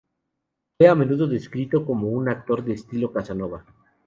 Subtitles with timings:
[0.79, 3.63] Fue a menudo descrito como un actor de estilo casanova.